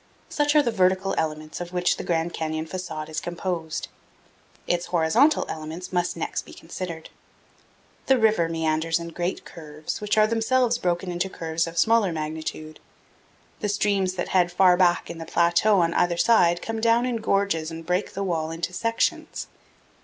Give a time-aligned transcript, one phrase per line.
[0.29, 3.87] Such are the vertical elements of which the Grand Canyon facade is composed.
[4.65, 7.11] Its horizontal elements must next be considered.
[8.07, 12.79] The river meanders in great curves, which are themselves broken into curves of smaller magnitude.
[13.59, 17.17] The streams that head far back in the plateau on either side come down in
[17.17, 19.45] gorges and break the wall into sections.